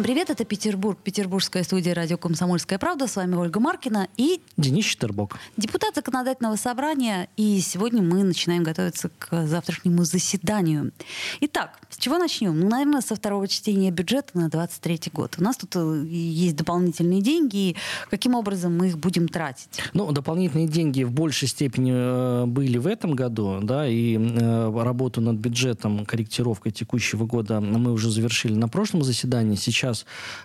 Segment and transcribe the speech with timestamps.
[0.00, 3.06] Всем привет, это Петербург, петербургская студия радио «Комсомольская правда».
[3.06, 5.36] С вами Ольга Маркина и Денис Четербок.
[5.58, 7.28] депутат законодательного собрания.
[7.36, 10.92] И сегодня мы начинаем готовиться к завтрашнему заседанию.
[11.42, 12.58] Итак, с чего начнем?
[12.58, 15.34] Ну, наверное, со второго чтения бюджета на 23 год.
[15.38, 17.56] У нас тут э, есть дополнительные деньги.
[17.56, 17.76] И
[18.08, 19.82] каким образом мы их будем тратить?
[19.92, 25.20] Ну, дополнительные деньги в большей степени э, были в этом году, да, и э, работу
[25.20, 29.56] над бюджетом, корректировкой текущего года мы уже завершили на прошлом заседании.
[29.56, 29.89] Сейчас,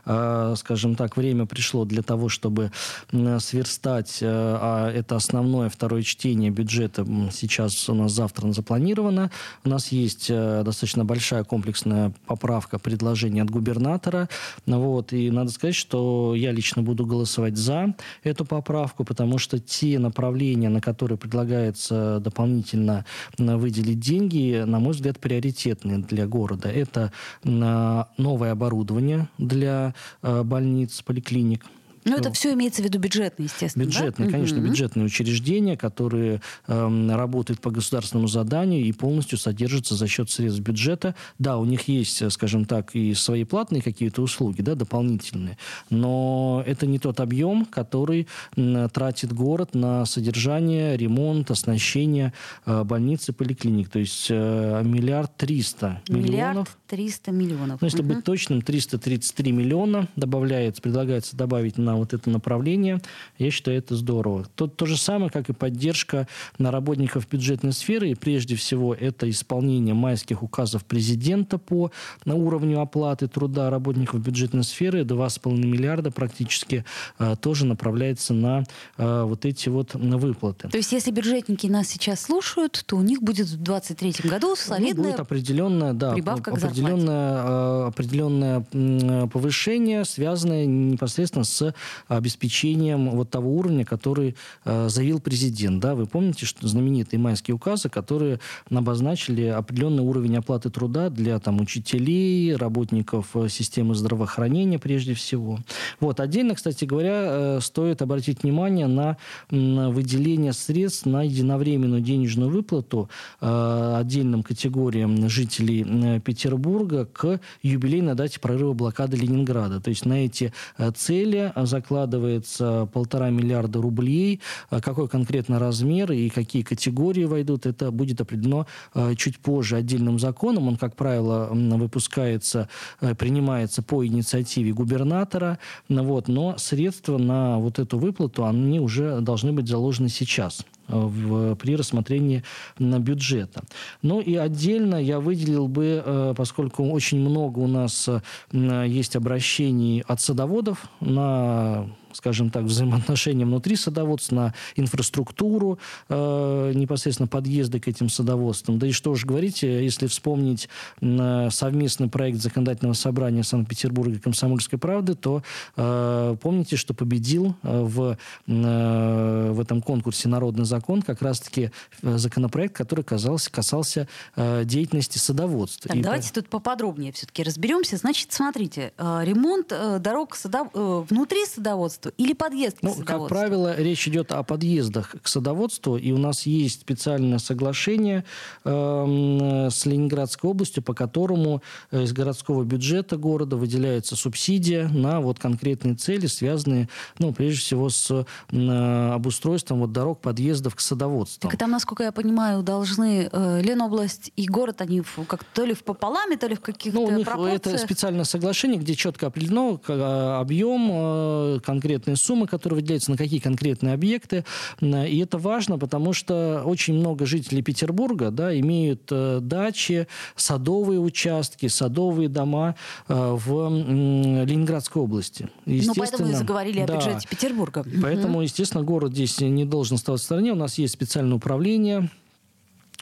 [0.05, 2.71] э, скажем так, время пришло для того, чтобы
[3.11, 9.31] сверстать, э, а это основное второе чтение бюджета сейчас у нас завтра запланировано.
[9.63, 14.29] У нас есть э, достаточно большая комплексная поправка предложений от губернатора.
[14.65, 19.99] Вот, и надо сказать, что я лично буду голосовать за эту поправку, потому что те
[19.99, 23.05] направления, на которые предлагается дополнительно
[23.37, 26.69] выделить деньги, на мой взгляд, приоритетные для города.
[26.69, 27.11] Это
[27.43, 31.65] м, новое оборудование для э, больниц, поликлиник.
[32.05, 33.89] Ну, это все имеется в виду бюджетные, естественно, да?
[33.91, 34.69] Бюджетные, конечно, Мгм.
[34.69, 41.15] бюджетные учреждения, которые эм, работают по государственному заданию и полностью содержатся за счет средств бюджета.
[41.39, 45.57] Да, у них есть, э, скажем так, и свои платные какие-то услуги, да, дополнительные,
[45.89, 52.33] но это не тот объем, который м, тратит город на содержание, ремонт, оснащение
[52.65, 53.89] э, больниц и поликлиник.
[53.89, 56.77] То есть э, миллиард триста Миллиард миллионов.
[56.87, 57.81] триста миллионов.
[57.81, 58.07] Ну, если Мгм.
[58.15, 63.01] быть точным, 333 миллиона добавляется, предлагается добавить на вот это направление.
[63.37, 64.45] Я считаю, это здорово.
[64.55, 68.09] То, то же самое, как и поддержка на работников бюджетной сферы.
[68.09, 71.91] И прежде всего, это исполнение майских указов президента по
[72.25, 75.01] на уровню оплаты труда работников бюджетной сферы.
[75.01, 76.85] 2,5 миллиарда практически
[77.19, 78.63] э, тоже направляется на
[78.97, 80.69] э, вот эти вот выплаты.
[80.69, 84.55] То есть, если бюджетники нас сейчас слушают, то у них будет в 2023 году Ну,
[84.55, 85.11] солидная...
[85.11, 86.81] будет определенная, да, прибавка к зарплате.
[86.81, 91.73] определенное, э, определенное повышение, связанное непосредственно с
[92.07, 95.81] обеспечением вот того уровня, который э, заявил президент.
[95.81, 95.95] Да?
[95.95, 102.55] Вы помните, что знаменитые майские указы, которые обозначили определенный уровень оплаты труда для там, учителей,
[102.55, 105.59] работников э, системы здравоохранения прежде всего.
[105.99, 106.19] Вот.
[106.19, 109.17] Отдельно, кстати говоря, э, стоит обратить внимание на
[109.49, 113.09] м, выделение средств на единовременную денежную выплату
[113.41, 119.79] э, отдельным категориям жителей Петербурга к юбилейной дате прорыва блокады Ленинграда.
[119.79, 120.53] То есть на эти
[120.95, 124.39] цели закладывается полтора миллиарда рублей.
[124.69, 130.19] А Какой конкретно размер и какие категории войдут, это будет определено э, чуть позже отдельным
[130.19, 130.67] законом.
[130.67, 132.69] Он, как правило, выпускается,
[133.01, 135.57] э, принимается по инициативе губернатора.
[135.89, 136.27] Вот.
[136.27, 142.43] Но средства на вот эту выплату, они уже должны быть заложены сейчас в, при рассмотрении
[142.79, 143.63] на бюджета.
[144.01, 150.03] Ну и отдельно я выделил бы, э, поскольку очень много у нас э, есть обращений
[150.07, 155.79] от садоводов на скажем так, взаимоотношения внутри садоводств, на инфраструктуру,
[156.09, 158.79] э, непосредственно подъезды к этим садоводствам.
[158.79, 160.69] Да и что уж говорить, э, если вспомнить
[161.01, 165.43] м, совместный проект законодательного собрания Санкт-Петербурга и Комсомольской правды, то
[165.75, 168.17] э, помните, что победил э, в,
[168.47, 171.71] э, в этом конкурсе «Народный закон» как раз-таки
[172.01, 175.89] э, законопроект, который казался, касался э, деятельности садоводства.
[175.89, 177.97] Так, И давайте тут поподробнее все-таки разберемся.
[177.97, 183.19] Значит, смотрите, э, ремонт э, дорог садов- э, внутри садоводства или подъезд к Ну, садоводству?
[183.19, 188.23] как правило, речь идет о подъездах к садоводству, и у нас есть специальное соглашение
[188.63, 191.61] эм, с Ленинградской областью, по которому
[191.91, 196.89] э, из городского бюджета города выделяется субсидия на вот конкретные цели, связанные,
[197.19, 201.49] ну, прежде всего, с э, обустройством вот дорог, подъездов к садоводству.
[201.49, 205.83] Так там, насколько я понимаю, должны э, Ленобласть и город, они как то ли в
[205.83, 207.61] пополаме, то ли в каких-то Ну, у них пропорциях.
[207.75, 211.59] это специальное соглашение, где четко определено э, объем, э,
[211.95, 214.43] конкретные суммы, которые выделяются на какие конкретные объекты.
[214.81, 220.99] М, И это важно, потому что очень много жителей Петербурга да, имеют э, дачи, садовые
[220.99, 222.75] участки, садовые дома
[223.07, 225.49] э, в Ленинградской области.
[225.65, 226.95] Ну, поэтому и заговорили о да.
[226.95, 227.85] бюджете Петербурга.
[228.01, 230.51] Поэтому, естественно, город здесь не должен оставаться в стороне.
[230.51, 232.09] У нас есть специальное управление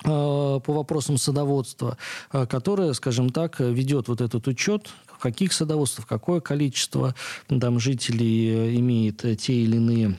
[0.04, 1.98] э, по вопросам садоводства,
[2.32, 4.90] э, которое, скажем так, ведет вот этот учет,
[5.24, 7.16] каких садоводств, какое количество
[7.48, 10.18] там жителей э, имеет э, те или иные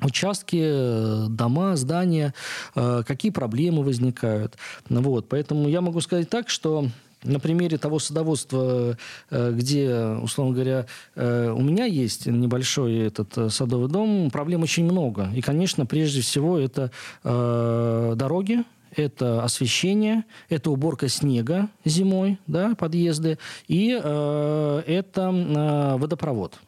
[0.00, 2.34] участки, дома, здания,
[2.74, 4.56] какие проблемы возникают.
[4.88, 5.28] Вот.
[5.28, 6.88] Поэтому я могу сказать так, что
[7.22, 8.98] на примере того садоводства,
[9.30, 15.30] где, условно говоря, у меня есть небольшой этот садовый дом, проблем очень много.
[15.32, 16.90] И, конечно, прежде всего это
[17.22, 18.64] дороги,
[18.96, 23.38] это освещение, это уборка снега зимой, да, подъезды,
[23.68, 26.58] и э, это э, водопровод.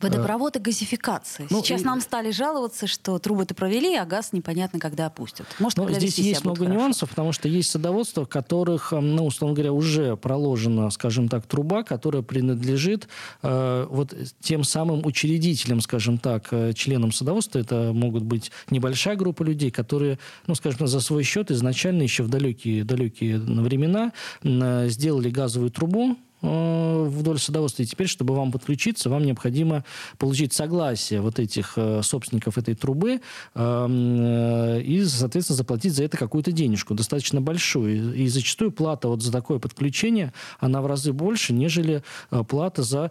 [0.00, 1.46] Водопровод и газификация.
[1.50, 1.84] Ну, Сейчас и...
[1.84, 5.46] нам стали жаловаться, что трубы-то провели, а газ непонятно, когда опустят.
[5.58, 6.74] Может, Но здесь есть много хорошо.
[6.74, 11.82] нюансов, потому что есть садоводства, в которых, ну, условно говоря, уже проложена, скажем так, труба,
[11.82, 13.08] которая принадлежит
[13.42, 17.58] э, вот тем самым учредителям, скажем так, э, членам садоводства.
[17.58, 22.28] Это могут быть небольшая группа людей, которые, ну, скажем, за свой счет изначально еще в
[22.28, 24.12] далекие, далекие времена
[24.42, 27.82] э, сделали газовую трубу, вдоль садоводства.
[27.82, 29.84] И теперь, чтобы вам подключиться, вам необходимо
[30.18, 33.20] получить согласие вот этих э, собственников этой трубы
[33.54, 38.14] э, и, соответственно, заплатить за это какую-то денежку, достаточно большую.
[38.14, 42.02] И зачастую плата вот за такое подключение, она в разы больше, нежели
[42.48, 43.10] плата за,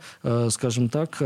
[0.50, 1.22] скажем так,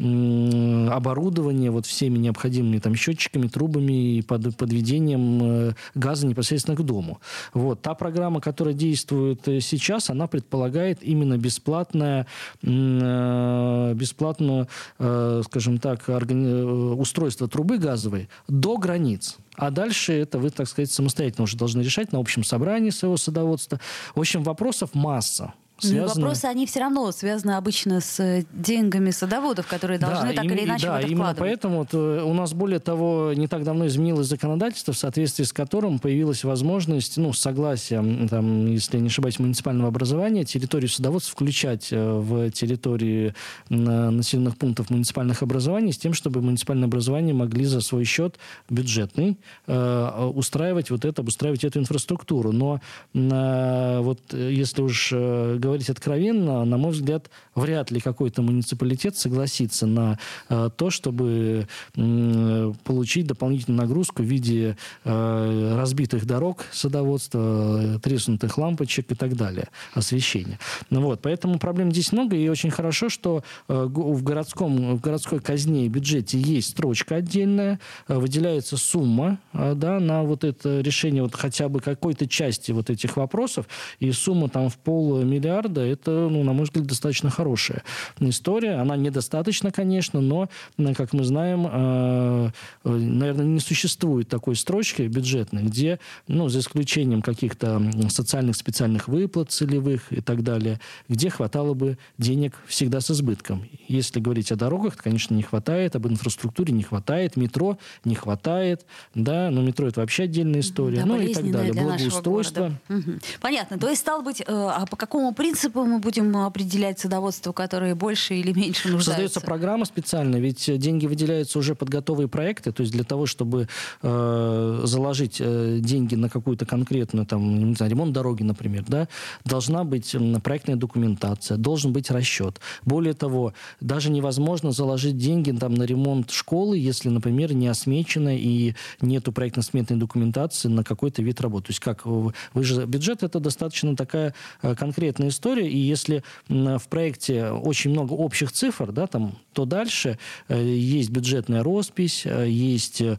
[0.00, 7.20] оборудование вот всеми необходимыми там счетчиками, трубами и под, подведением газа непосредственно к дому.
[7.54, 7.82] Вот.
[7.82, 12.26] Та программа, которая действует сейчас, она предполагает именно именно бесплатное,
[12.62, 14.68] э, бесплатное,
[14.98, 16.64] э, скажем так, э,
[16.98, 19.36] устройство трубы газовой до границ.
[19.56, 23.80] А дальше это вы, так сказать, самостоятельно уже должны решать на общем собрании своего садоводства.
[24.14, 25.52] В общем, вопросов масса.
[25.82, 26.22] Ну, связаны...
[26.22, 30.52] вопросы, они все равно связаны обычно с э, деньгами садоводов, которые должны да, так им,
[30.52, 33.64] или иначе да, в это именно поэтому вот, э, у нас, более того, не так
[33.64, 39.08] давно изменилось законодательство, в соответствии с которым появилась возможность, ну, с согласия, там, если не
[39.08, 43.34] ошибаюсь, муниципального образования, территорию садоводств включать э, в территории
[43.68, 48.38] населенных пунктов муниципальных образований с тем, чтобы муниципальные образования могли за свой счет
[48.68, 52.52] бюджетный устраивать вот это, обустраивать эту инфраструктуру.
[52.52, 52.80] Но
[53.12, 60.18] вот если уж говорить говорить откровенно, на мой взгляд, вряд ли какой-то муниципалитет согласится на
[60.48, 69.12] э, то, чтобы э, получить дополнительную нагрузку в виде э, разбитых дорог садоводства, треснутых лампочек
[69.12, 70.58] и так далее, освещения.
[70.90, 75.38] Ну, вот, поэтому проблем здесь много, и очень хорошо, что э, в, городском, в городской
[75.38, 77.78] казне и бюджете есть строчка отдельная,
[78.08, 82.90] э, выделяется сумма э, да, на вот это решение вот хотя бы какой-то части вот
[82.90, 83.66] этих вопросов,
[84.00, 87.82] и сумма там в полмиллиарда миллиарда, это, ну, на мой взгляд, достаточно хорошая
[88.18, 88.74] история.
[88.74, 90.48] Она недостаточна, конечно, но,
[90.96, 92.50] как мы знаем, э,
[92.84, 95.98] наверное, не существует такой строчки бюджетной, где,
[96.28, 102.54] ну, за исключением каких-то социальных специальных выплат целевых и так далее, где хватало бы денег
[102.66, 103.64] всегда с избытком.
[103.88, 108.86] Если говорить о дорогах, то, конечно, не хватает, об инфраструктуре не хватает, метро не хватает,
[109.14, 112.72] да, но метро это вообще отдельная история, да, ну и так далее, благоустройство.
[112.88, 113.12] Угу.
[113.40, 113.78] Понятно.
[113.78, 118.34] То есть, стало быть, э, а по какому принципу мы будем определять садоводство, которое больше
[118.34, 119.10] или меньше нуждается?
[119.12, 123.66] Создается программа специальная, ведь деньги выделяются уже под готовые проекты, то есть для того, чтобы
[124.02, 129.08] э, заложить э, деньги на какую-то конкретную, там, не знаю, ремонт дороги, например, да,
[129.46, 130.14] должна быть
[130.44, 132.60] проектная документация, должен быть расчет.
[132.84, 138.74] Более того, даже невозможно заложить деньги там, на ремонт школы, если, например, не осмечено и
[139.00, 141.68] нету проектно-сметной документации на какой-то вид работы.
[141.68, 146.82] То есть как, вы же, бюджет это достаточно такая э, конкретная история, и если в
[146.88, 150.18] проекте очень много общих цифр, да, там, то дальше
[150.48, 153.16] э, есть бюджетная роспись, э, есть э,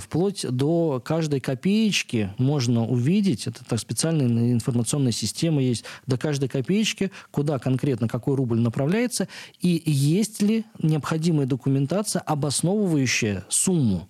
[0.00, 7.10] вплоть до каждой копеечки можно увидеть, это так специальная информационная система есть, до каждой копеечки,
[7.30, 9.28] куда конкретно какой рубль направляется,
[9.60, 14.08] и есть ли необходимая документация, обосновывающая сумму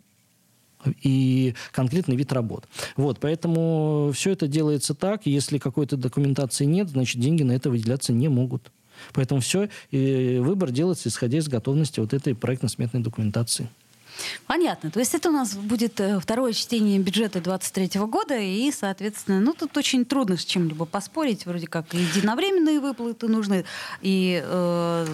[1.02, 2.66] и конкретный вид работ.
[2.96, 5.26] Вот, поэтому все это делается так.
[5.26, 8.70] Если какой-то документации нет, значит, деньги на это выделяться не могут.
[9.12, 13.68] Поэтому все, и выбор делается исходя из готовности вот этой проектно-сметной документации.
[14.46, 14.90] Понятно.
[14.90, 19.52] То есть это у нас будет э, второе чтение бюджета 2023 года, и, соответственно, ну,
[19.52, 21.46] тут очень трудно с чем-либо поспорить.
[21.46, 23.64] Вроде как единовременные выплаты нужны,
[24.00, 25.06] и э,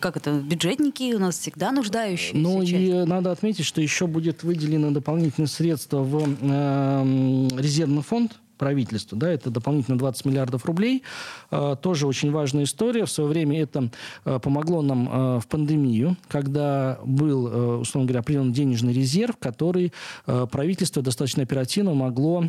[0.00, 2.36] как это, бюджетники у нас всегда нуждающиеся.
[2.36, 9.18] Ну, и надо отметить, что еще будет выделено дополнительные средства в э, резервный фонд правительству.
[9.18, 11.02] Да, это дополнительно 20 миллиардов рублей.
[11.50, 13.06] А, тоже очень важная история.
[13.06, 13.90] В свое время это
[14.24, 19.92] а, помогло нам а, в пандемию, когда был, условно говоря, определен денежный резерв, который
[20.24, 22.44] правительство достаточно оперативно могло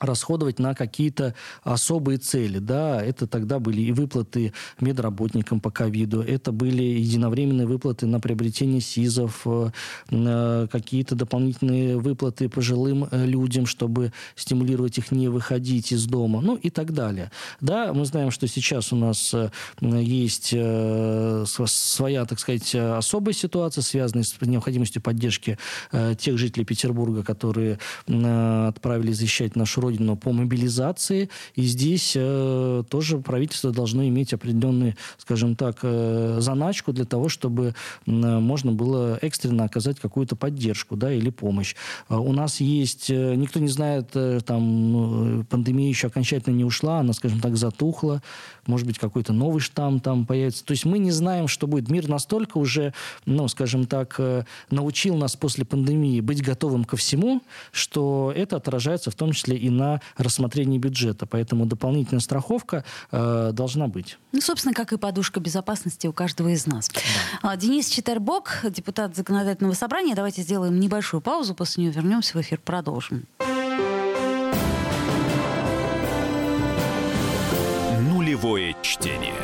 [0.00, 2.58] расходовать на какие-то особые цели.
[2.58, 8.80] Да, это тогда были и выплаты медработникам по ковиду, это были единовременные выплаты на приобретение
[8.80, 9.70] СИЗов, э,
[10.10, 16.56] э, какие-то дополнительные выплаты пожилым э, людям, чтобы стимулировать их не выходить из дома, ну
[16.56, 17.30] и так далее.
[17.60, 19.34] Да, мы знаем, что сейчас у нас
[19.80, 20.54] есть
[21.66, 25.58] своя, так сказать, особая ситуация, связанная с необходимостью поддержки
[26.18, 31.28] тех жителей Петербурга, которые отправились защищать нашу родину по мобилизации.
[31.54, 37.74] И здесь э, тоже правительство должно иметь определенную, скажем так, э, заначку для того, чтобы
[38.06, 41.74] э, можно было экстренно оказать какую-то поддержку да, или помощь.
[42.08, 46.64] Э, у нас есть, э, никто не знает, э, там, ну, пандемия еще окончательно не
[46.64, 48.22] ушла, она, скажем так, затухла.
[48.66, 50.64] Может быть, какой-то новый штамм там появится.
[50.64, 51.90] То есть мы не знаем, что будет.
[51.90, 52.94] Мир настолько уже,
[53.26, 59.10] ну, скажем так, э, научил нас после пандемии быть готовым ко всему, что это отражается
[59.10, 61.26] в том числе и на рассмотрении бюджета.
[61.26, 64.18] Поэтому дополнительная страховка э, должна быть.
[64.32, 66.88] Ну, собственно, как и подушка безопасности у каждого из нас.
[66.88, 67.00] Да.
[67.50, 70.14] А, Денис Читербок, депутат Законодательного собрания.
[70.14, 73.26] Давайте сделаем небольшую паузу, после нее вернемся в эфир, продолжим.
[78.00, 79.43] Нулевое чтение.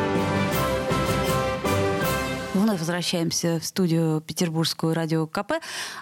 [2.71, 5.55] Вновь возвращаемся в студию Петербургскую радио КП.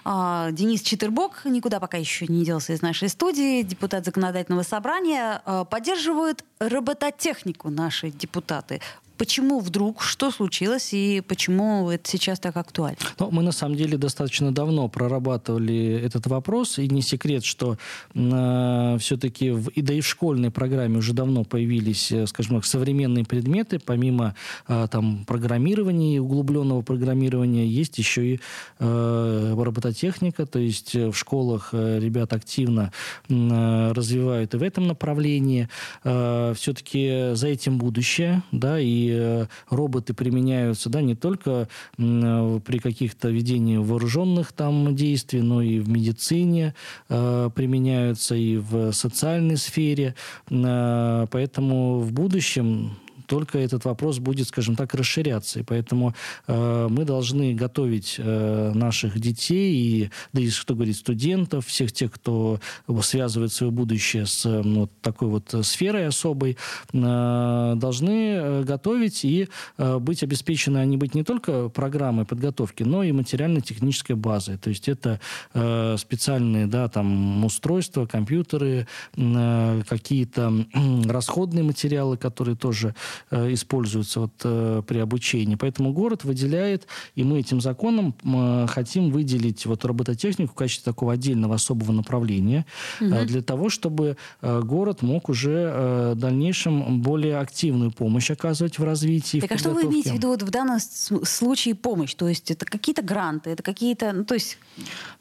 [0.05, 3.63] А, Денис Читербок никуда пока еще не делся из нашей студии.
[3.63, 5.41] Депутат законодательного собрания.
[5.45, 8.81] А, поддерживают робототехнику наши депутаты.
[9.19, 12.95] Почему вдруг, что случилось и почему это сейчас так актуально?
[13.19, 17.77] Ну, мы на самом деле достаточно давно прорабатывали этот вопрос, и не секрет, что
[18.15, 22.65] э, все-таки в, и да и в школьной программе уже давно появились, э, скажем так,
[22.65, 24.35] современные предметы, помимо
[24.69, 28.39] э, там программирования, углубленного программирования, есть еще и
[28.79, 32.93] э, робототехника, то есть в школах э, ребят активно
[33.27, 35.67] э, развивают и в этом направлении.
[36.05, 42.79] Э, все-таки за этим будущее, да, и Э, роботы применяются, да, не только э, при
[42.79, 46.73] каких-то ведении вооруженных там действий, но и в медицине
[47.09, 50.15] э, применяются, и в социальной сфере.
[50.49, 52.91] Поэтому в будущем
[53.29, 55.59] только этот вопрос будет, скажем так, расширяться.
[55.59, 56.15] И поэтому
[56.47, 62.11] э, мы должны готовить э, наших детей, и, да и, что говорить, студентов, всех тех,
[62.11, 62.59] кто
[63.01, 66.57] связывает свое будущее с э, вот такой вот сферой особой,
[66.91, 73.03] э, должны э, готовить и э, быть обеспечены, они быть не только программой подготовки, но
[73.03, 74.57] и материально-технической базой.
[74.57, 75.19] То есть это
[75.53, 80.65] э, специальные, да, там, устройства, компьютеры, э, какие-то
[81.05, 85.55] расходные материалы, которые тоже Э, используются вот, э, при обучении.
[85.55, 91.13] Поэтому город выделяет, и мы этим законом э, хотим выделить вот робототехнику в качестве такого
[91.13, 92.65] отдельного особого направления
[92.99, 93.15] угу.
[93.25, 99.39] для того, чтобы город мог уже в дальнейшем более активную помощь оказывать в развитии.
[99.39, 102.13] Так а что вы имеете в виду вот в данном случае помощь?
[102.13, 104.57] То есть это какие-то гранты, это какие-то, ну, то есть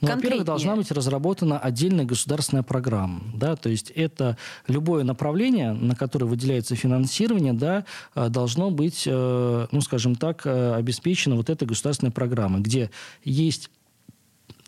[0.00, 3.20] ну, Во-первых, должна быть разработана отдельная государственная программа.
[3.34, 3.56] Да?
[3.56, 4.36] То есть это
[4.66, 7.82] любое направление, на которое выделяется финансирование, да, Э,
[8.14, 12.90] должно быть, э, ну, скажем так, э, обеспечено вот этой государственной программой, где
[13.24, 13.70] есть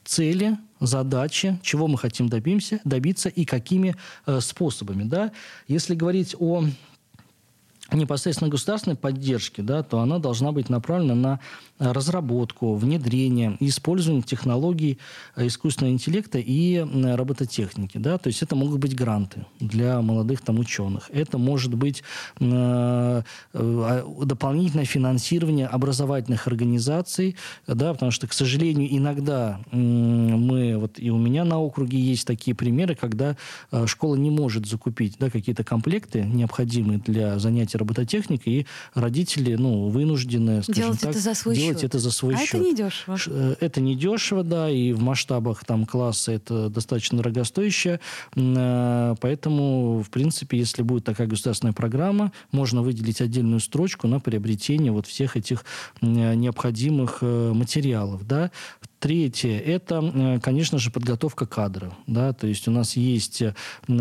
[0.04, 3.94] цели, задачи, чего мы хотим добимся, добиться и какими
[4.40, 5.04] способами.
[5.04, 5.30] Да?
[5.68, 6.64] Если говорить о
[7.92, 11.40] непосредственно государственной поддержки, да, то она должна быть направлена на
[11.80, 14.98] разработку, внедрение и использование технологий
[15.34, 16.78] э, искусственного интеллекта и
[17.16, 17.98] робототехники.
[17.98, 18.18] Да?
[18.18, 21.10] То есть это могут быть гранты для молодых там, ученых.
[21.12, 22.02] Это может быть
[22.38, 23.22] э, э,
[23.54, 31.10] а, дополнительное финансирование образовательных организаций, да, потому что, к сожалению, иногда э, мы, вот и
[31.10, 33.36] у меня на округе есть такие примеры, когда
[33.72, 39.88] э, школа не может закупить да, какие-то комплекты, необходимые для занятий робототехникой, и родители ну,
[39.88, 41.84] вынуждены, делать так, это за свой делать счет.
[41.84, 42.54] это за свой а счет.
[42.54, 43.18] это не дешево.
[43.26, 48.00] Э, это не дешево, да, и в масштабах там класса это достаточно дорогостоящее.
[48.36, 54.92] Э, поэтому, в принципе, если будет такая государственная программа, можно выделить отдельную строчку на приобретение
[54.92, 55.64] вот всех этих
[56.00, 58.50] необходимых э, материалов, да.
[59.00, 61.94] Третье– это, конечно же, подготовка кадров.
[62.06, 62.34] Да?
[62.34, 63.42] То есть у нас есть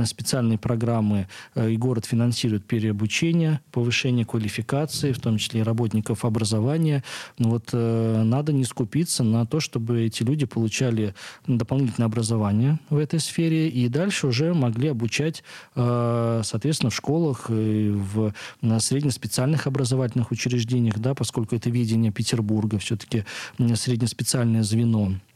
[0.06, 7.06] специальные программы, и город финансирует переобучение, повышение квалификации, в том числе и работников образования.
[7.38, 11.16] Вот надо не скупиться на то, чтобы эти люди получали
[11.48, 18.34] дополнительное образование в этой сфере и дальше уже могли обучать, соответственно, в школах, в
[18.80, 23.24] среднеспециальных образовательных учреждениях, да, поскольку это видение Петербурга, все-таки
[23.76, 25.29] среднеспециальное звено кино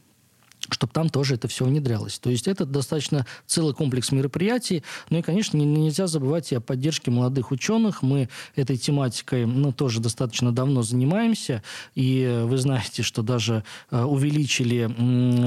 [0.70, 2.18] чтобы там тоже это все внедрялось.
[2.18, 4.82] То есть это достаточно целый комплекс мероприятий.
[5.10, 8.02] Ну и, конечно, нельзя забывать и о поддержке молодых ученых.
[8.02, 11.62] Мы этой тематикой ну, тоже достаточно давно занимаемся.
[11.94, 14.90] И вы знаете, что даже э, увеличили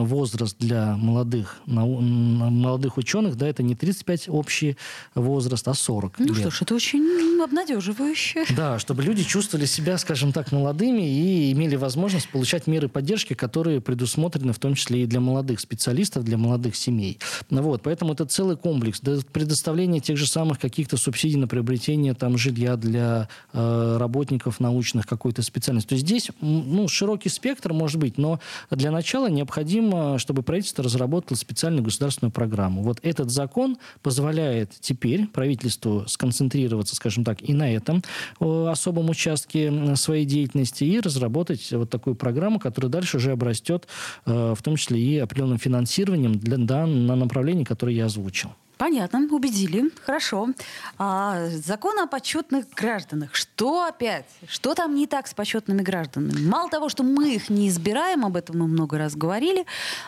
[0.04, 3.36] возраст для молодых, молодых ученых.
[3.36, 4.78] Да, это не 35 общий
[5.16, 6.38] возраст, а 40 Ну лет.
[6.38, 8.46] что ж, это очень обнадеживающе.
[8.56, 13.82] Да, чтобы люди чувствовали себя, скажем так, молодыми и имели возможность получать меры поддержки, которые
[13.82, 17.20] предусмотрены в том числе и для молодых специалистов, для молодых семей.
[17.50, 19.02] Ну вот, поэтому это целый комплекс.
[19.32, 25.42] Предоставление тех же самых каких-то субсидий на приобретение там, жилья для э, работников научных какой-то
[25.42, 25.90] специальности.
[25.90, 31.38] То есть здесь ну, широкий спектр может быть, но для начала необходимо, чтобы правительство разработало
[31.38, 32.84] специальную государственную программу.
[32.84, 38.04] Вот этот закон позволяет теперь правительству сконцентрироваться, скажем так, и на этом
[38.40, 43.88] особом участке своей деятельности и разработать вот такую программу, которая дальше уже обрастет
[44.26, 48.50] э, в том числе и определенным финансированием для, да, на направлении, которое я озвучил.
[48.78, 49.92] Понятно, убедили.
[50.06, 50.50] Хорошо.
[50.98, 53.34] А, закон о почетных гражданах.
[53.34, 54.26] Что опять?
[54.48, 56.48] Что там не так с почетными гражданами?
[56.48, 59.66] Мало того, что мы их не избираем, об этом мы много раз говорили,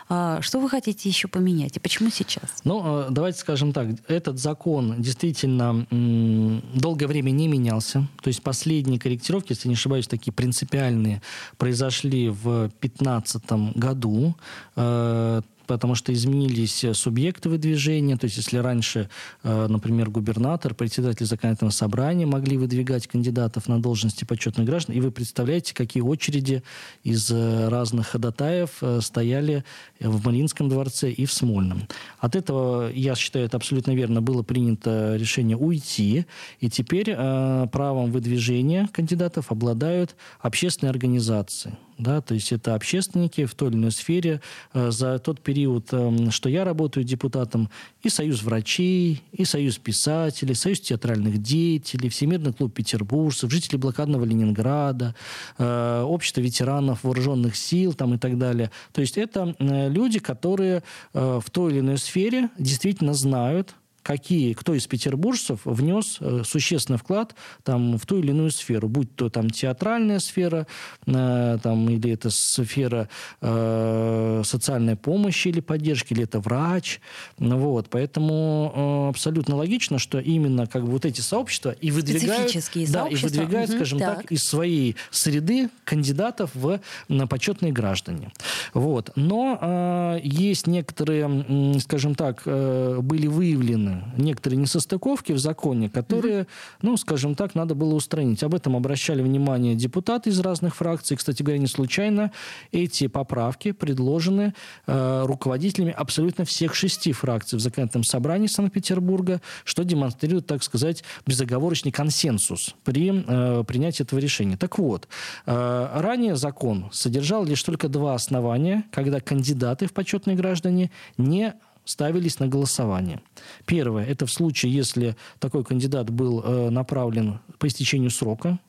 [0.08, 1.78] а, что вы хотите еще поменять?
[1.78, 2.62] И почему сейчас?
[2.64, 3.88] Ну, э, давайте скажем так.
[4.08, 8.08] Этот закон действительно долгое время не менялся.
[8.22, 11.22] То есть последние корректировки, если не ошибаюсь, такие принципиальные,
[11.58, 14.36] произошли в 2015 году
[14.76, 18.18] э, потому что изменились э, субъекты выдвижения.
[18.18, 19.08] То есть, если раньше,
[19.44, 25.12] э, например, губернатор, председатель законодательного собрания могли выдвигать кандидатов на должности почетных граждан, и вы
[25.12, 26.64] представляете, какие очереди
[27.04, 29.64] из э, разных ходатаев стояли
[30.00, 31.88] в Мариинском дворце и в Смольном.
[32.18, 36.26] От этого, я считаю, это абсолютно верно, было принято решение уйти,
[36.62, 43.70] и теперь правом выдвижения кандидатов обладают общественные организации да, то есть это общественники в той
[43.70, 44.42] или иной сфере.
[44.74, 47.70] Э, за тот период, эм, что я работаю депутатом,
[48.02, 55.14] и Союз врачей, и Союз писателей, Союз театральных деятелей, Всемирный клуб петербуржцев, жители блокадного Ленинграда,
[55.58, 58.72] э, общество ветеранов вооруженных сил там, и так далее.
[58.94, 60.84] То есть это э, люди, которые
[61.14, 63.76] в той или иной сфере действительно знают,
[64.10, 69.16] какие, кто из петербуржцев внес э, существенный вклад там, в ту или иную сферу, будь
[69.16, 70.66] то там театральная сфера,
[71.06, 73.08] э, там, или это сфера
[73.40, 77.02] э, социальной помощи или поддержки, или это врач.
[77.38, 77.90] Вот.
[77.92, 82.52] Поэтому э, абсолютно логично, что именно как бы вот эти сообщества и выдвигают,
[82.90, 84.22] да, и выдвигают, угу, скажем так.
[84.24, 88.32] так, из своей среды кандидатов в на почетные граждане.
[88.74, 89.12] Вот.
[89.16, 96.48] Но э, есть некоторые, скажем так, э, были выявлены некоторые несостыковки в законе, которые,
[96.82, 98.44] ну, скажем так, надо было устранить.
[98.44, 101.18] Об этом обращали внимание депутаты из разных фракций.
[101.18, 102.32] Кстати говоря, не случайно
[102.72, 104.54] эти поправки предложены
[104.88, 111.92] э, руководителями абсолютно всех шести фракций в законодательном собрании Санкт-Петербурга, что демонстрирует, так сказать, безоговорочный
[111.92, 114.58] консенсус при э, принятии этого решения.
[114.58, 115.08] Так вот,
[115.46, 121.54] э, ранее закон содержал лишь только два основания, когда кандидаты в почетные граждане не
[121.86, 123.22] ставились на голосование.
[123.66, 128.60] Первое, это в случае, если такой кандидат был э, направлен по истечению срока,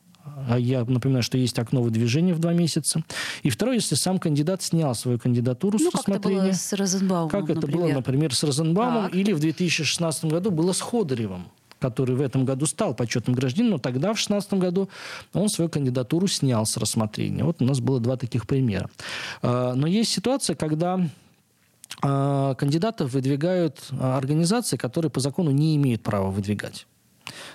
[0.47, 3.03] а я напоминаю, что есть окно выдвижения в два месяца.
[3.43, 6.37] И второе, если сам кандидат снял свою кандидатуру ну, с рассмотрения.
[6.37, 7.77] Как это было с Розенбаумом, Как это например.
[7.77, 9.05] было, например, с Розенбаумом.
[9.05, 9.15] Так.
[9.15, 11.45] Или в 2016 году было с Ходоревым
[11.79, 14.87] который в этом году стал почетным гражданином, но тогда, в 2016 году,
[15.33, 17.43] он свою кандидатуру снял с рассмотрения.
[17.43, 18.87] Вот у нас было два таких примера.
[19.41, 20.99] А, но есть ситуация, когда
[22.01, 26.87] кандидатов выдвигают а, организации, которые по закону не имеют права выдвигать.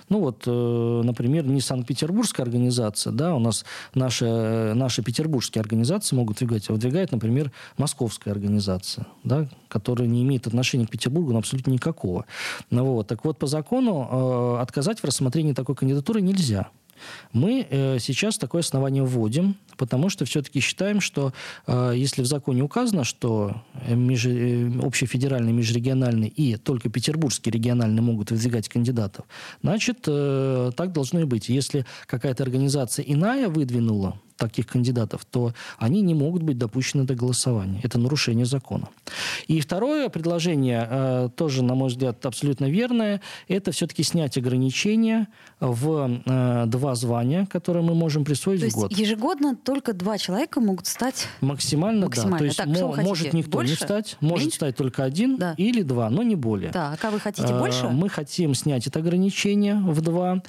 [0.09, 4.25] Ну вот, э, например, не Санкт-Петербургская организация, да, у нас наши,
[4.73, 10.87] наши петербургские организации могут выдвигать, а выдвигает, например, московская организация, да, которая не имеет отношения
[10.87, 12.25] к Петербургу ну, абсолютно никакого.
[12.69, 13.07] Ну, вот.
[13.07, 16.69] Так вот, по закону э, отказать в рассмотрении такой кандидатуры нельзя.
[17.33, 21.33] Мы э, сейчас такое основание вводим, потому что все-таки считаем, что
[21.65, 28.31] э, если в законе указано, что меж, э, общефедеральный, межрегиональный и только петербургский региональный могут
[28.31, 29.25] выдвигать кандидатов,
[29.61, 31.49] значит, так должно и быть.
[31.49, 37.79] Если какая-то организация иная выдвинула таких кандидатов, то они не могут быть допущены до голосования.
[37.83, 38.87] Это нарушение закона.
[39.47, 45.27] И второе предложение, э, тоже, на мой взгляд, абсолютно верное, это все-таки снять ограничения
[45.59, 48.91] в э, два звания, которые мы можем присвоить то в год.
[48.91, 51.27] ежегодно только два человека могут стать...
[51.41, 52.31] Максимально, Максимально.
[52.33, 52.37] да.
[52.39, 53.71] То есть так, мо- может никто больше?
[53.71, 54.55] не стать, может Меньше?
[54.57, 55.53] стать только один Да.
[55.57, 56.71] или два, но не более.
[56.71, 57.87] Так, а вы хотите Э, больше?
[57.89, 60.41] Мы хотим снять это ограничение в два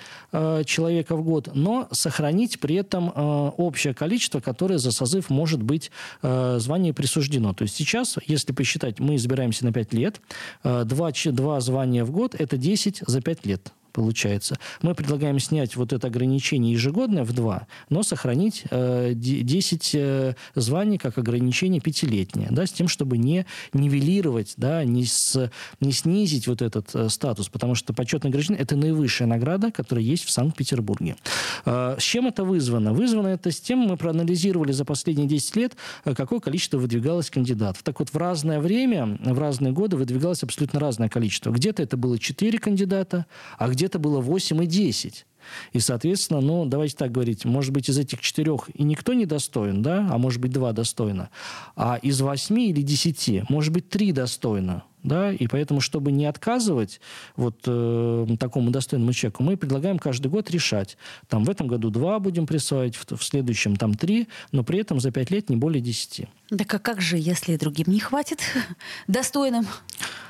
[0.64, 5.92] человека в год, но сохранить при этом э, общее количество, которое за созыв может быть
[6.22, 7.54] э, звание присуждено.
[7.54, 10.20] То есть сейчас, если посчитать, мы избираемся на 5 лет,
[10.64, 14.56] э, два, ч- два звания в год– это 10 за 5 лет получается.
[14.82, 20.34] Мы предлагаем снять вот это ограничение ежегодное в два, но сохранить э, де- 10 э,
[20.54, 26.46] званий как ограничение пятилетнее, да, с тем, чтобы не нивелировать, да, не, с, не снизить
[26.46, 31.16] вот этот э, статус, потому что почетное ограничение– это наивысшая награда, которая есть в Санкт-Петербурге.
[31.64, 32.92] Э, с чем это вызвано?
[32.92, 37.82] Вызвано это с тем, мы проанализировали за последние 10 лет, э, какое количество выдвигалось кандидатов.
[37.82, 41.50] Так вот, в разное время, в разные годы выдвигалось абсолютно разное количество.
[41.50, 45.24] Где-то это было 4 кандидата, а где-то было 8 и 10.
[45.72, 49.82] И, соответственно, ну, давайте так говорить, может быть, из этих четырех и никто не достоин,
[49.82, 51.30] да, а может быть, два достойно.
[51.76, 54.84] А из восьми или десяти, может быть, три достойно.
[55.04, 57.00] Да, и поэтому, чтобы не отказывать
[57.36, 60.98] вот э, такому достойному человеку, мы предлагаем каждый год решать.
[61.28, 64.98] Там в этом году два будем присваивать, в, в следующем там три, но при этом
[64.98, 66.26] за пять лет не более десяти.
[66.48, 68.40] Так а как же, если другим не хватит
[69.06, 69.68] достойным?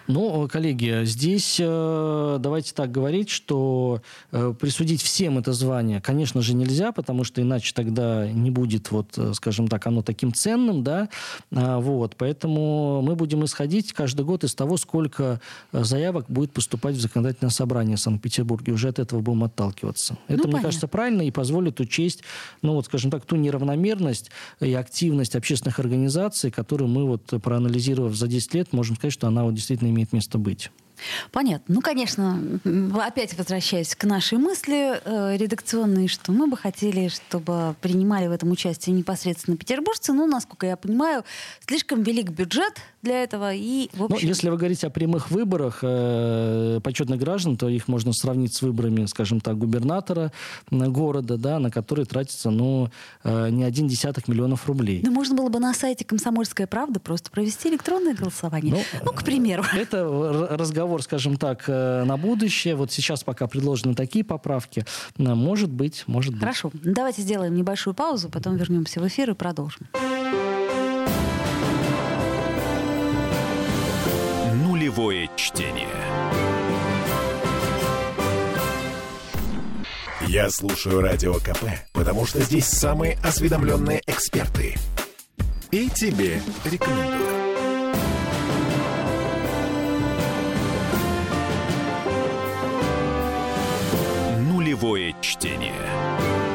[0.09, 4.01] Ну, коллеги, здесь э, давайте так говорить, что
[4.33, 9.19] э, присудить всем это звание, конечно же, нельзя, потому что иначе тогда не будет, вот,
[9.19, 11.11] э, скажем так, оно таким ценным, да,
[11.53, 15.43] А, вот, поэтому мы будем исходить каждый год из того, сколько
[15.73, 20.17] э, заявок будет поступать в законодательное собрание Санкт-Петербурге, уже от этого будем отталкиваться.
[20.27, 20.63] Это, мне понятно.
[20.63, 22.23] кажется, правильно и позволит учесть,
[22.63, 28.27] ну, вот, скажем так, ту неравномерность и активность общественных организаций, которую мы, вот, проанализировав за
[28.27, 30.71] 10 лет, можем сказать, что она вот действительно имеет место быть.
[31.33, 31.75] Понятно.
[31.75, 32.41] Ну, конечно,
[33.01, 38.51] опять возвращаясь к нашей мысли э, редакционной, что мы бы хотели, чтобы принимали в этом
[38.51, 40.13] участие непосредственно петербуржцы.
[40.13, 41.25] Ну, насколько я понимаю,
[41.67, 43.53] слишком велик бюджет для этого.
[43.55, 47.89] И, в Ну, общем, если вы говорите о прямых выборах э, почетных граждан, то их
[47.89, 50.33] можно сравнить с выборами, скажем так, губернатора
[50.71, 52.91] э, города, да, на которые тратится, ну,
[53.25, 55.03] э, не один десяток миллионов рублей.
[55.05, 58.75] ну, можно было бы на сайте «Комсомольская правда» просто провести электронное голосование.
[58.75, 59.65] Ну, Ну, к примеру.
[59.75, 60.57] Это р-
[60.89, 62.75] разговор, скажем так, э, на будущее.
[62.75, 64.85] Вот сейчас пока предложены такие поправки.
[65.19, 66.41] Э, Может быть, может быть.
[66.41, 66.71] Хорошо.
[66.73, 69.87] Давайте сделаем небольшую паузу, потом вернемся в эфир и продолжим.
[74.65, 75.89] Нулевое чтение.
[80.27, 84.77] Я слушаю Радио КП, потому что здесь самые осведомленные эксперты.
[85.71, 87.38] И тебе рекомендую.
[94.81, 96.48] Нулевое чтение.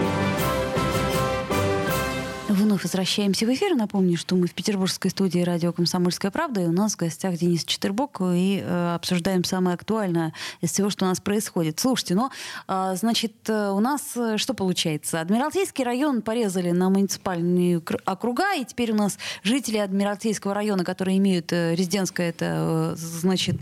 [2.73, 3.75] Вновь возвращаемся в эфир.
[3.75, 7.63] Напомню, что мы в петербургской студии радио «Комсомольская правда», и у нас в гостях Денис
[7.65, 11.79] Четербок, и э, обсуждаем самое актуальное из всего, что у нас происходит.
[11.79, 12.31] Слушайте, ну,
[12.67, 15.21] э, значит, у нас э, что получается?
[15.21, 21.19] Адмиралтейский район порезали на муниципальные кр- округа, и теперь у нас жители Адмиралтейского района, которые
[21.19, 23.59] имеют э, резидентское, это, э, значит,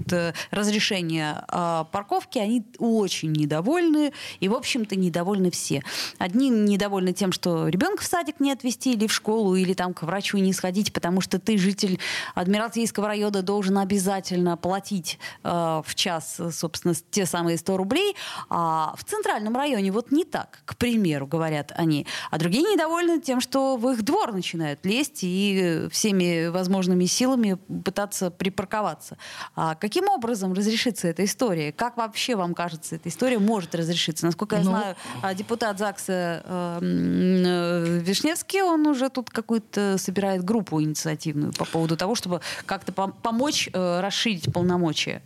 [0.52, 5.84] разрешение э, парковки, они очень недовольны, и, в общем-то, недовольны все.
[6.18, 10.04] Одни недовольны тем, что ребенка в садик не отвезти или в школу, или там к
[10.04, 12.00] врачу не сходить, потому что ты, житель
[12.36, 15.50] Адмиралтейского района, должен обязательно платить э,
[15.86, 18.16] в час, собственно, те самые 100 рублей.
[18.50, 22.06] А в центральном районе вот не так, к примеру, говорят они.
[22.30, 28.30] А другие недовольны тем, что в их двор начинают лезть и всеми возможными силами пытаться
[28.32, 29.18] припарковаться.
[29.56, 31.72] А каким образом разрешится эта история?
[31.72, 34.26] Как вообще вам кажется, эта история может разрешиться?
[34.26, 40.44] Насколько я Ну, знаю, а, депутат ЗАГСа э, э, Вишневский, он уже тут какую-то собирает
[40.44, 45.22] группу инициативную по поводу того, чтобы как-то пом- помочь э, расширить полномочия.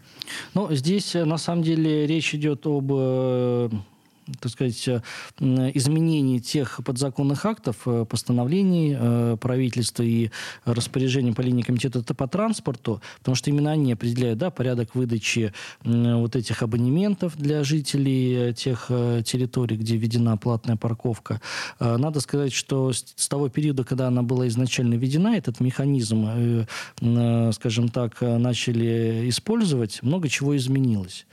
[0.53, 3.69] Ну, здесь, э, на самом деле, речь идет об э,
[4.39, 5.01] так сказать, э,
[5.39, 10.31] м, изменении тех подзаконных актов, э, постановлений э, правительства и
[10.65, 16.35] распоряжений по линии комитета по транспорту, потому что именно они определяют да, порядок выдачи вот
[16.35, 21.41] этих абонементов для жителей тех территорий, где введена платная парковка.
[21.79, 26.65] Надо сказать, что с того периода, когда она была изначально введена, этот механизм,
[27.53, 31.25] скажем так, начали использовать, много чего изменилось.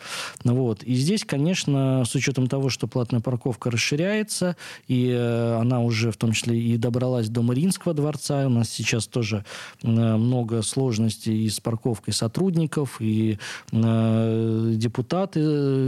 [0.44, 0.82] Вот.
[0.82, 4.56] И здесь, конечно, с учетом того, что платная платная парковка расширяется,
[4.88, 8.46] и э, она уже в том числе и добралась до Мариинского дворца.
[8.46, 9.44] У нас сейчас тоже
[9.82, 13.38] э, много сложностей и с парковкой сотрудников, и
[13.72, 15.40] депутаты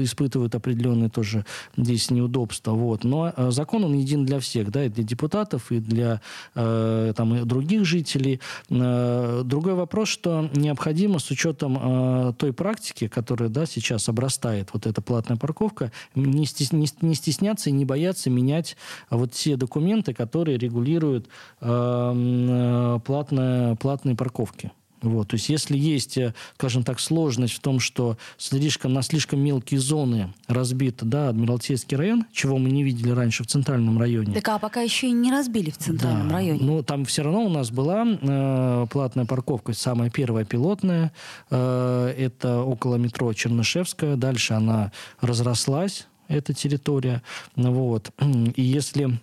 [0.02, 1.44] испытывают определенные тоже
[1.76, 2.72] здесь неудобства.
[2.72, 3.04] Вот.
[3.04, 6.20] Но закон, он един для всех, да, и для депутатов, и для
[6.54, 8.40] там, и других жителей.
[8.68, 15.36] Другой вопрос, что необходимо с учетом той практики, которая да, сейчас обрастает вот эта платная
[15.36, 16.46] парковка, не,
[16.86, 18.76] стесняться и не бояться менять
[19.10, 21.28] вот все документы, которые регулируют
[21.60, 24.72] э, платные, платные парковки.
[25.04, 29.40] Вот, то есть если есть, э, скажем так, сложность в том, что слишком, на слишком
[29.40, 34.34] мелкие зоны разбит да, Адмиралтейский район, чего мы не видели раньше в центральном районе.
[34.34, 36.60] Так а пока еще и не разбили в центральном да, районе.
[36.62, 41.12] Ну, там все равно у нас была э, платная парковка, самая первая пилотная.
[41.50, 44.16] Э, это около метро Чернышевская.
[44.16, 47.22] Дальше она разрослась, эта территория.
[47.56, 48.10] Вот.
[48.56, 49.18] И если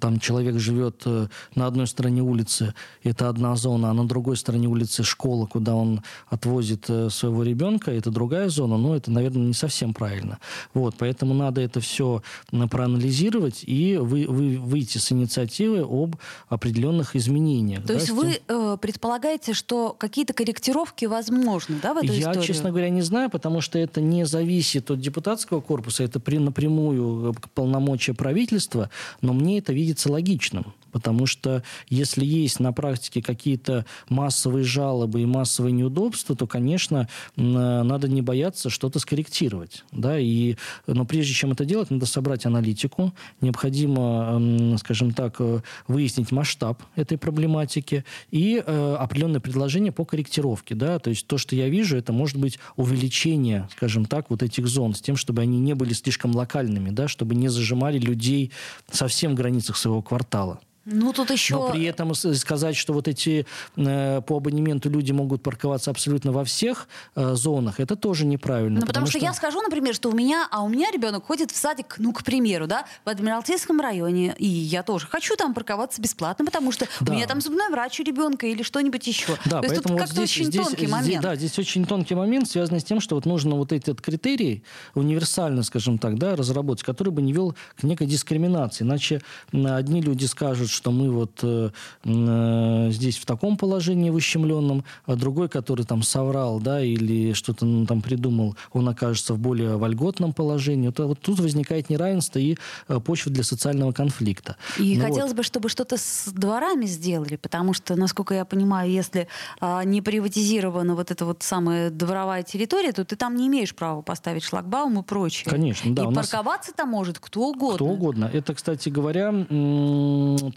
[0.00, 4.68] там человек живет э, на одной стороне улицы, это одна зона, а на другой стороне
[4.68, 9.54] улицы школа, куда он отвозит э, своего ребенка, это другая зона, но это, наверное, не
[9.54, 10.38] совсем правильно.
[10.74, 12.22] Вот, поэтому надо это все
[12.70, 16.16] проанализировать и вы, вы, выйти с инициативой об
[16.48, 17.82] определенных изменениях.
[17.82, 22.42] То да, есть вы э, предполагаете, что какие-то корректировки возможны, да, в эту Я, историю?
[22.42, 27.34] честно говоря, не знаю, потому что это не зависит от депутатского корпуса, это при, напрямую
[27.54, 28.90] полномочия правительства,
[29.20, 30.74] но мне это видится логичным.
[30.92, 38.08] Потому что если есть на практике какие-то массовые жалобы и массовые неудобства, то, конечно, надо
[38.08, 39.84] не бояться что-то скорректировать.
[39.90, 40.18] Да?
[40.18, 40.56] И,
[40.86, 43.14] но прежде чем это делать, надо собрать аналитику.
[43.40, 50.74] Необходимо, скажем так, э, выяснить масштаб этой проблематики и э, определенное предложение по корректировке.
[50.74, 50.98] Да?
[50.98, 54.94] То есть то, что я вижу, это может быть увеличение, скажем так, вот этих зон
[54.94, 57.08] с тем, чтобы они не были слишком локальными, да?
[57.08, 58.52] чтобы не зажимали людей
[58.90, 60.60] совсем в границах своего квартала.
[60.84, 61.54] Ну, тут еще...
[61.54, 66.44] Но при этом сказать, что вот эти э, по абонементу люди могут парковаться абсолютно во
[66.44, 68.80] всех э, зонах, это тоже неправильно.
[68.80, 71.24] Ну, потому, потому что, что я скажу, например, что у меня, а у меня ребенок
[71.26, 75.54] ходит в садик, ну, к примеру, да, в Адмиралтейском районе, и я тоже хочу там
[75.54, 77.12] парковаться бесплатно, потому что да.
[77.12, 79.36] у меня там зубной врач у ребенка или что-нибудь еще.
[79.44, 81.22] Да, То есть тут вот здесь, очень здесь, тонкий здесь, момент.
[81.22, 84.64] Да, здесь очень тонкий момент, связанный с тем, что вот нужно вот этот критерий
[84.94, 88.82] универсально, скажем так, да, разработать, который бы не вел к некой дискриминации.
[88.82, 91.70] Иначе одни люди скажут, что мы вот э,
[92.04, 97.64] э, здесь в таком положении в ущемленном, а другой, который там соврал, да, или что-то
[97.64, 100.86] ну, там придумал, он окажется в более вольготном положении.
[100.88, 102.56] Вот, вот тут возникает неравенство и
[102.88, 104.56] э, почва для социального конфликта.
[104.78, 105.38] И ну, хотелось вот.
[105.38, 109.28] бы, чтобы что-то с дворами сделали, потому что, насколько я понимаю, если
[109.60, 114.02] а, не приватизирована вот эта вот самая дворовая территория, то ты там не имеешь права
[114.02, 115.50] поставить шлагбаум и прочее.
[115.50, 116.04] Конечно, да.
[116.04, 117.76] И парковаться там может кто угодно.
[117.76, 118.30] Кто угодно.
[118.32, 119.32] Это, кстати говоря,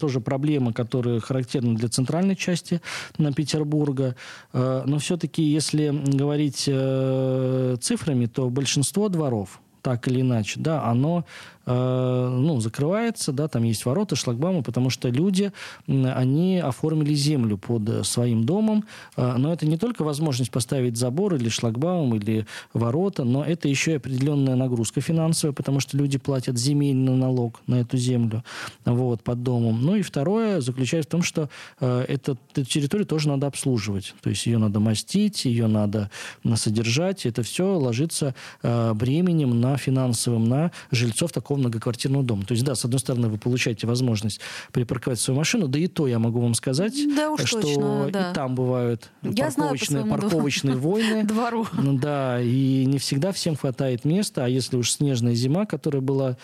[0.06, 2.80] тоже проблемы, которые характерны для центральной части
[3.18, 4.14] на Петербурга.
[4.52, 11.24] Э, но все-таки, если говорить э, цифрами, то большинство дворов, так или иначе, да, оно
[11.66, 15.52] ну, закрывается, да, там есть ворота, шлагбаумы, потому что люди,
[15.86, 18.84] они оформили землю под своим домом,
[19.16, 23.92] э, но это не только возможность поставить забор или шлагбаум, или ворота, но это еще
[23.92, 28.44] и определенная нагрузка финансовая, потому что люди платят земельный налог на эту землю,
[28.84, 29.82] вот, под домом.
[29.82, 31.48] Ну и второе заключается в том, что
[31.80, 36.10] э, эту, эту территорию тоже надо обслуживать, то есть ее надо мастить, ее надо
[36.54, 42.44] содержать, это все ложится бременем на финансовым, на жильцов такого такого многоквартирного дома.
[42.44, 44.40] То есть, да, с одной стороны, вы получаете возможность
[44.72, 48.30] припарковать свою машину, да и то я могу вам сказать, да уж что точно, да.
[48.30, 51.24] и там бывают я парковочные, знаю парковочные войны.
[51.26, 51.66] Двору.
[51.72, 56.36] Да, и не всегда всем хватает места, а если уж снежная зима, которая была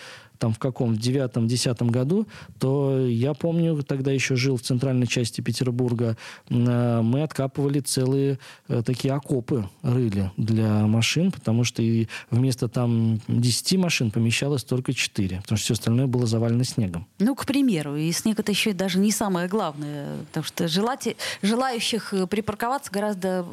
[0.43, 2.27] там в каком, в девятом-десятом году,
[2.59, 6.17] то я помню, тогда еще жил в центральной части Петербурга,
[6.49, 13.21] э, мы откапывали целые э, такие окопы, рыли для машин, потому что и вместо там
[13.29, 17.07] 10 машин помещалось только 4, потому что все остальное было завалено снегом.
[17.19, 21.15] Ну, к примеру, и снег это еще даже не самое главное, потому что желати...
[21.41, 23.45] желающих э, припарковаться гораздо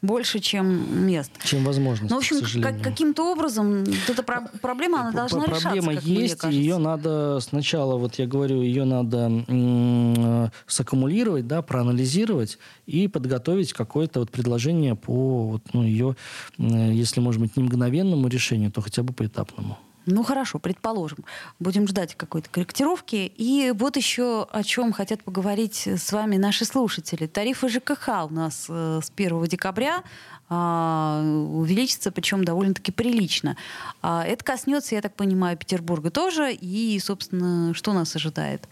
[0.00, 1.30] больше, чем мест.
[1.44, 6.37] Чем возможность, Ну, в общем, как, каким-то образом эта проблема, она должна Проблема решаться, есть,
[6.38, 6.60] кажется.
[6.60, 14.20] ее надо сначала, вот я говорю, ее надо м- саккумулировать, да, проанализировать и подготовить какое-то
[14.20, 16.16] вот предложение по вот, ну, ее,
[16.58, 19.78] если, может быть, не мгновенному решению, то хотя бы поэтапному.
[20.10, 21.18] Ну хорошо, предположим.
[21.58, 23.30] Будем ждать какой-то корректировки.
[23.36, 27.26] И вот еще о чем хотят поговорить с вами наши слушатели.
[27.26, 30.02] Тарифы ЖКХ у нас э, с 1 декабря
[30.50, 33.58] увеличится, причем довольно-таки прилично.
[34.00, 36.54] А, это коснется, я так понимаю, Петербурга тоже.
[36.54, 38.66] И, собственно, что нас ожидает?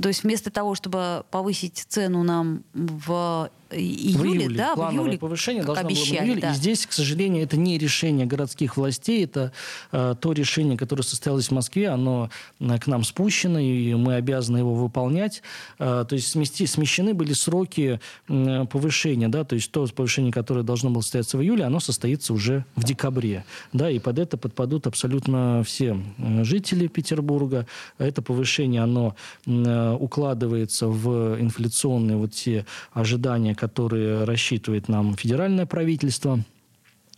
[0.00, 5.06] То есть вместо того, чтобы повысить цену нам в июле, в июле, да, плановое в
[5.06, 6.40] июле, повышение должно обещали, было в июле.
[6.42, 6.50] Да.
[6.52, 9.52] И здесь, к сожалению, это не решение городских властей, это
[9.92, 14.58] э, то решение, которое состоялось в Москве, оно э, к нам спущено, и мы обязаны
[14.58, 15.42] его выполнять.
[15.78, 20.62] Э, то есть смести, смещены были сроки э, повышения, да, то есть то повышение, которое
[20.62, 24.86] должно было состояться в июле, оно состоится уже в декабре, да, и под это подпадут
[24.86, 27.66] абсолютно все э, жители Петербурга.
[27.98, 29.14] Это повышение, оно
[29.46, 36.40] э, укладывается в инфляционные вот те ожидания, которые рассчитывает нам федеральное правительство.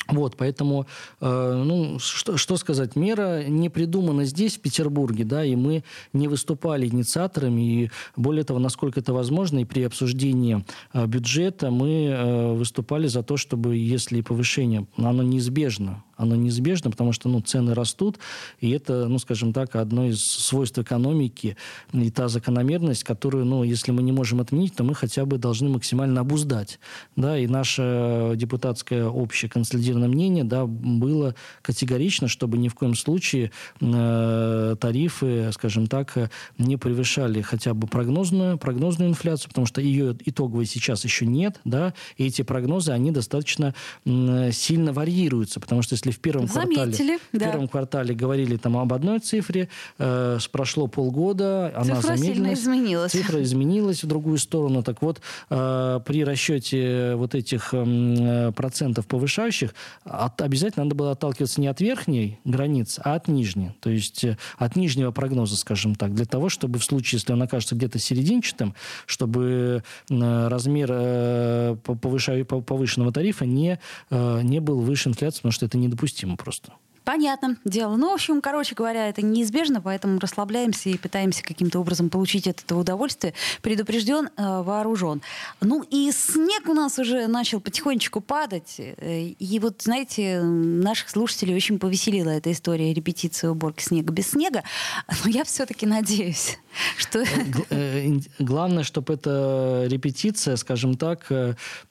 [0.08, 0.86] Вот, поэтому,
[1.20, 6.28] э, ну, что, что сказать, мера не придумана здесь, в Петербурге, да, и мы не
[6.28, 12.52] выступали инициаторами, и более того, насколько это возможно, и при обсуждении э, бюджета мы э,
[12.54, 18.18] выступали за то, чтобы, если повышение, оно неизбежно, оно неизбежно, потому что ну, цены растут,
[18.60, 21.56] и это, ну, скажем так, одно из свойств экономики
[21.92, 25.68] и та закономерность, которую, ну, если мы не можем отменить, то мы хотя бы должны
[25.68, 26.78] максимально обуздать.
[27.16, 33.50] Да, и наше депутатское общее консолидированное мнение да, было категорично, чтобы ни в коем случае
[33.80, 40.66] э, тарифы, скажем так, не превышали хотя бы прогнозную, прогнозную инфляцию, потому что ее итоговой
[40.66, 43.74] сейчас еще нет, да, и эти прогнозы, они достаточно
[44.04, 47.38] э, сильно варьируются, потому что если если в первом Заметили, квартале, да.
[47.38, 52.60] в первом квартале говорили там об одной цифре, э, прошло полгода, она Цифра замедлилась.
[52.60, 53.12] изменилась.
[53.12, 54.82] Цифра изменилась в другую сторону.
[54.82, 61.60] Так вот, э, при расчете вот этих э, процентов повышающих от, обязательно надо было отталкиваться
[61.60, 63.72] не от верхней границы, а от нижней.
[63.80, 67.42] То есть э, от нижнего прогноза, скажем так, для того, чтобы в случае, если он
[67.42, 68.74] окажется где-то серединчатым,
[69.06, 73.78] чтобы э, размер э, повышенного тарифа не,
[74.10, 76.72] э, не был выше инфляции, потому что это не недопустимо просто.
[77.06, 77.94] Понятно дело.
[77.94, 82.80] Ну, в общем, короче говоря, это неизбежно, поэтому расслабляемся и пытаемся каким-то образом получить этого
[82.80, 83.32] удовольствие.
[83.62, 85.22] Предупрежден, э, вооружен.
[85.60, 88.74] Ну и снег у нас уже начал потихонечку падать.
[88.78, 94.64] Э, и вот, знаете, наших слушателей очень повеселила эта история репетиции уборки снега без снега.
[95.24, 96.58] Но я все-таки надеюсь,
[96.96, 97.22] что...
[97.70, 101.30] Э, главное, чтобы эта репетиция, скажем так,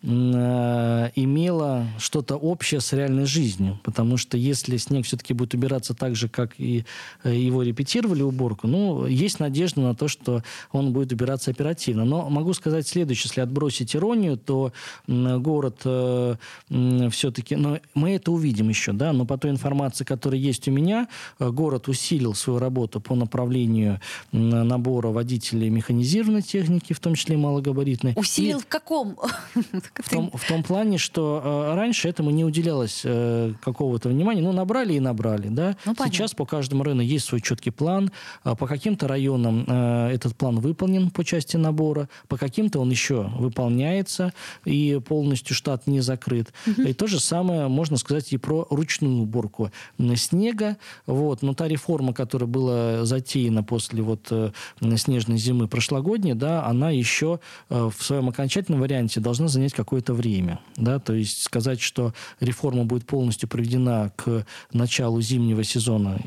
[0.01, 3.80] имела что-то общее с реальной жизнью.
[3.82, 6.85] Потому что если снег все-таки будет убираться так же, как и
[7.23, 12.05] э, его репетировали уборку, ну, есть надежда на то, что он будет убираться оперативно.
[12.05, 14.73] Но могу сказать следующее, если отбросить иронию, то
[15.07, 16.35] город э,
[17.11, 21.07] все-таки, но мы это увидим еще, да, но по той информации, которая есть у меня,
[21.39, 23.99] э, город усилил свою работу по направлению
[24.31, 28.13] набора водителей механизированной техники, в том числе малогабаритной.
[28.15, 29.17] Усилил и в каком?
[29.53, 34.41] В том, в том плане, что раньше этому не уделялось какого-то внимания.
[34.41, 35.47] Ну, набрали и набрали.
[35.47, 35.75] Да?
[35.86, 38.12] Ну, Сейчас по каждому району есть свой четкий план.
[38.43, 43.31] А по каким-то районам э, этот план выполнен по части набора, по каким-то он еще
[43.38, 44.34] выполняется,
[44.65, 46.53] и полностью штат не закрыт.
[46.67, 46.81] Угу.
[46.84, 49.71] И то же самое можно сказать и про ручную уборку
[50.15, 50.77] снега.
[51.05, 51.41] Вот.
[51.41, 54.51] Но та реформа, которая была затеяна после вот, э,
[54.97, 60.60] снежной зимы прошлогодней, да, она еще э, в своем окончательном варианте должна занять какое-то время.
[60.77, 60.99] Да?
[60.99, 64.45] То есть сказать, что реформа будет полностью проведена к
[64.85, 66.19] началу зимнего сезона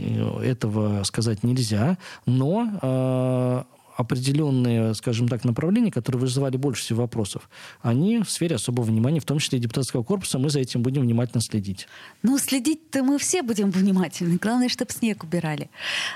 [0.42, 3.62] этого сказать нельзя, но э,
[3.98, 7.50] определенные, скажем так, направления, которые вызывали больше всего вопросов,
[7.82, 11.02] они в сфере особого внимания, в том числе и депутатского корпуса, мы за этим будем
[11.02, 11.88] внимательно следить.
[12.22, 14.38] Ну, следить-то мы все будем внимательны.
[14.40, 15.68] Главное, чтобы снег убирали.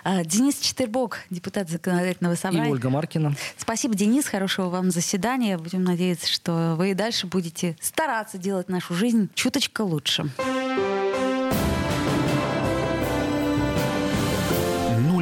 [0.05, 2.69] А, Денис Четырбок, депутат законодательного собрания.
[2.69, 3.35] И Ольга Маркина.
[3.59, 4.27] Спасибо, Денис.
[4.27, 5.59] Хорошего вам заседания.
[5.59, 10.31] Будем надеяться, что вы и дальше будете стараться делать нашу жизнь чуточка лучше.